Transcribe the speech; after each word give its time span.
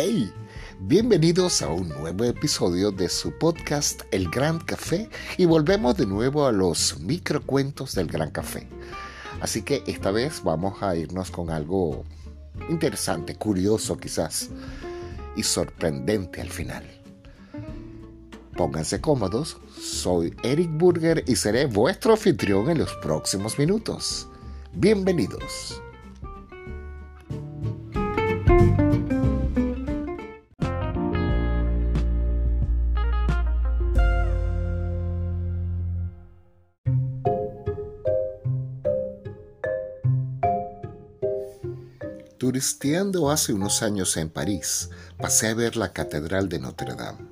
Hey, 0.00 0.32
bienvenidos 0.78 1.60
a 1.60 1.70
un 1.70 1.88
nuevo 1.88 2.22
episodio 2.22 2.92
de 2.92 3.08
su 3.08 3.36
podcast 3.36 4.02
El 4.12 4.30
Gran 4.30 4.60
Café 4.60 5.10
y 5.36 5.44
volvemos 5.44 5.96
de 5.96 6.06
nuevo 6.06 6.46
a 6.46 6.52
los 6.52 7.00
microcuentos 7.00 7.96
del 7.96 8.06
Gran 8.06 8.30
Café. 8.30 8.68
Así 9.40 9.62
que 9.62 9.82
esta 9.88 10.12
vez 10.12 10.44
vamos 10.44 10.80
a 10.84 10.94
irnos 10.94 11.32
con 11.32 11.50
algo 11.50 12.04
interesante, 12.68 13.34
curioso 13.34 13.96
quizás 13.96 14.50
y 15.34 15.42
sorprendente 15.42 16.40
al 16.42 16.50
final. 16.50 16.84
Pónganse 18.56 19.00
cómodos, 19.00 19.56
soy 19.82 20.32
Eric 20.44 20.70
Burger 20.74 21.24
y 21.26 21.34
seré 21.34 21.66
vuestro 21.66 22.12
anfitrión 22.12 22.70
en 22.70 22.78
los 22.78 22.94
próximos 23.02 23.58
minutos. 23.58 24.28
Bienvenidos. 24.72 25.82
Turisteando 42.38 43.32
hace 43.32 43.52
unos 43.52 43.82
años 43.82 44.16
en 44.16 44.30
París, 44.30 44.90
pasé 45.18 45.48
a 45.48 45.54
ver 45.54 45.76
la 45.76 45.92
Catedral 45.92 46.48
de 46.48 46.60
Notre 46.60 46.94
Dame. 46.94 47.26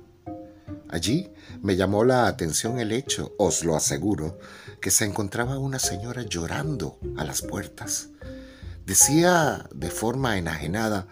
Allí 0.89 1.31
me 1.61 1.77
llamó 1.77 2.03
la 2.03 2.27
atención 2.27 2.77
el 2.77 2.91
hecho, 2.91 3.33
os 3.37 3.63
lo 3.63 3.77
aseguro, 3.77 4.37
que 4.81 4.91
se 4.91 5.05
encontraba 5.05 5.59
una 5.59 5.79
señora 5.79 6.23
llorando 6.23 6.99
a 7.15 7.23
las 7.23 7.41
puertas. 7.41 8.09
Decía 8.85 9.69
de 9.73 9.89
forma 9.89 10.37
enajenada, 10.37 11.07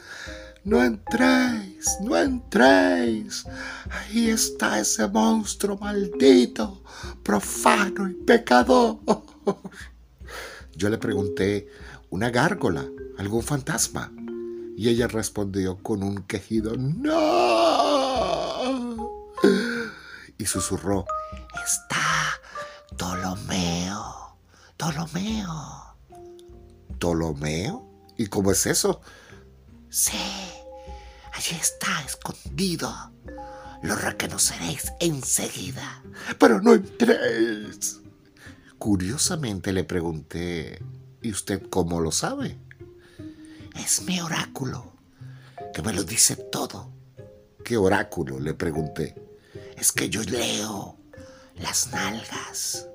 no 0.66 0.84
entréis, 0.84 1.98
no 2.02 2.18
entréis. 2.18 3.46
Ahí 3.90 4.30
está 4.30 4.78
ese 4.78 5.08
monstruo 5.08 5.78
maldito, 5.78 6.84
profano 7.24 8.10
y 8.10 8.14
pecador. 8.14 9.00
Yo 10.76 10.90
le 10.90 10.98
pregunté, 10.98 11.70
¿una 12.16 12.30
gárgola? 12.30 12.88
algún 13.18 13.44
fantasma. 13.44 14.10
Y 14.78 14.88
ella 14.88 15.08
respondió 15.08 15.78
con 15.84 16.02
un 16.02 16.24
quejido, 16.24 16.78
¡No! 16.78 17.12
Y 20.38 20.46
susurró, 20.46 21.06
está 21.66 22.40
Ptolomeo, 22.96 24.38
Ptolomeo. 24.78 25.98
¿Ptolomeo? 26.98 27.86
¿Y 28.18 28.28
cómo 28.28 28.52
es 28.52 28.66
eso? 28.66 29.02
Sí, 29.90 30.18
allí 31.34 31.58
está 31.60 32.02
escondido. 32.06 32.94
Lo 33.82 33.96
reconoceréis 33.96 34.94
enseguida. 35.02 36.02
Pero 36.40 36.62
no 36.62 36.74
entréis. 36.74 38.00
Curiosamente 38.78 39.74
le 39.74 39.84
pregunté, 39.84 40.82
¿y 41.26 41.32
usted 41.32 41.64
cómo 41.72 42.00
lo 42.02 42.12
sabe? 42.12 42.56
Es 43.84 44.04
mi 44.04 44.20
oráculo, 44.22 44.94
que 45.74 45.82
me 45.82 45.92
lo 45.92 46.04
dice 46.04 46.36
todo. 46.36 46.92
¿Qué 47.64 47.78
oráculo? 47.78 48.40
le 48.40 48.54
pregunté. 48.54 49.16
Es 49.76 49.92
que 49.92 50.08
yo 50.08 50.22
leo 50.22 50.98
las 51.56 51.92
nalgas. 51.92 52.88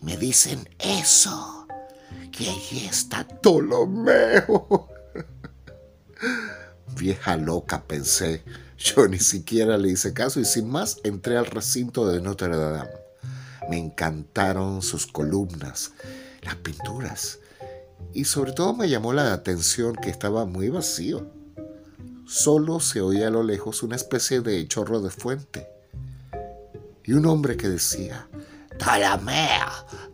Y 0.00 0.02
me 0.02 0.16
dicen 0.16 0.66
eso, 0.78 1.66
que 2.32 2.48
allí 2.48 2.86
está 2.86 3.28
Ptolomeo. 3.28 4.88
Vieja 6.96 7.36
loca, 7.36 7.82
pensé. 7.82 8.42
Yo 8.78 9.08
ni 9.08 9.18
siquiera 9.18 9.76
le 9.76 9.90
hice 9.90 10.14
caso 10.14 10.40
y 10.40 10.46
sin 10.46 10.70
más 10.70 10.96
entré 11.04 11.36
al 11.36 11.46
recinto 11.46 12.08
de 12.08 12.22
Notre 12.22 12.56
Dame. 12.56 12.88
Me 13.68 13.78
encantaron 13.78 14.80
sus 14.80 15.06
columnas, 15.06 15.92
las 16.44 16.56
pinturas 16.56 17.38
y 18.14 18.24
sobre 18.24 18.52
todo 18.52 18.74
me 18.74 18.88
llamó 18.88 19.12
la 19.12 19.32
atención 19.32 19.96
que 19.96 20.08
estaba 20.08 20.46
muy 20.46 20.68
vacío. 20.68 21.26
Solo 22.26 22.78
se 22.80 23.00
oía 23.00 23.26
a 23.26 23.30
lo 23.30 23.42
lejos 23.42 23.82
una 23.82 23.96
especie 23.96 24.40
de 24.40 24.66
chorro 24.68 25.00
de 25.00 25.10
fuente. 25.10 25.68
Y 27.02 27.12
un 27.12 27.26
hombre 27.26 27.56
que 27.56 27.68
decía, 27.68 28.28
Ptolomeo, 28.78 29.66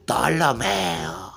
Ptolomeo. 0.06 1.29